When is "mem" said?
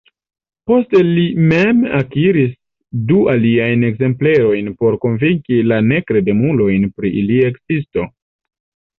1.49-1.81